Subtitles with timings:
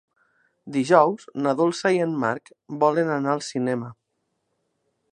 [0.77, 2.51] Dijous na Dolça i en Marc
[2.85, 3.95] volen anar al cinema.